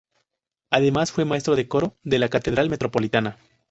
[0.71, 3.37] Además fue Maestro de Coro de la Catedral Metropolitana.